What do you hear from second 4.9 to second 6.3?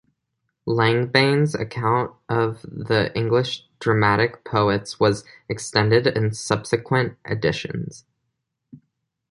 was extended